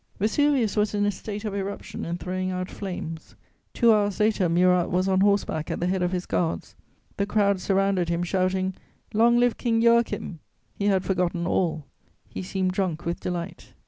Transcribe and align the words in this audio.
Vesuvius 0.17 0.75
was 0.75 0.95
in 0.95 1.05
a 1.05 1.11
state 1.11 1.45
of 1.45 1.53
eruption 1.53 2.05
and 2.05 2.19
throwing 2.19 2.49
out 2.49 2.71
flames. 2.71 3.35
Two 3.71 3.93
hours 3.93 4.19
later, 4.19 4.49
Murat 4.49 4.89
was 4.89 5.07
on 5.07 5.21
horseback 5.21 5.69
at 5.69 5.79
the 5.79 5.85
head 5.85 6.01
of 6.01 6.11
his 6.11 6.25
guards; 6.25 6.73
the 7.17 7.27
crowd 7.27 7.59
surrounded 7.59 8.09
him, 8.09 8.23
shouting, 8.23 8.73
"Long 9.13 9.37
live 9.37 9.57
King 9.57 9.79
Joachim!" 9.79 10.39
He 10.73 10.87
had 10.87 11.03
forgotten 11.05 11.45
all; 11.45 11.85
he 12.27 12.41
seemed 12.41 12.71
drunk 12.71 13.05
with 13.05 13.19
delight. 13.19 13.73